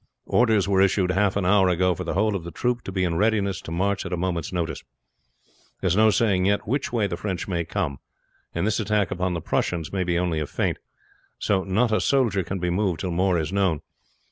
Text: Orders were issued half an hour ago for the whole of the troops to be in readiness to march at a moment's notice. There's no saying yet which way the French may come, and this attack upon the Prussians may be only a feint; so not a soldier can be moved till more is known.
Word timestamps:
Orders 0.25 0.67
were 0.67 0.81
issued 0.81 1.11
half 1.11 1.35
an 1.35 1.45
hour 1.45 1.69
ago 1.69 1.93
for 1.93 2.03
the 2.03 2.15
whole 2.15 2.35
of 2.35 2.43
the 2.43 2.49
troops 2.49 2.81
to 2.85 2.91
be 2.91 3.03
in 3.03 3.17
readiness 3.17 3.61
to 3.61 3.71
march 3.71 4.03
at 4.03 4.11
a 4.11 4.17
moment's 4.17 4.51
notice. 4.51 4.83
There's 5.79 5.95
no 5.95 6.09
saying 6.09 6.45
yet 6.47 6.67
which 6.67 6.91
way 6.91 7.05
the 7.05 7.17
French 7.17 7.47
may 7.47 7.65
come, 7.65 7.99
and 8.51 8.65
this 8.65 8.79
attack 8.79 9.11
upon 9.11 9.35
the 9.35 9.41
Prussians 9.41 9.93
may 9.93 10.03
be 10.03 10.17
only 10.17 10.39
a 10.39 10.47
feint; 10.47 10.79
so 11.37 11.63
not 11.63 11.91
a 11.91 12.01
soldier 12.01 12.41
can 12.43 12.57
be 12.57 12.71
moved 12.71 13.01
till 13.01 13.11
more 13.11 13.37
is 13.37 13.53
known. 13.53 13.81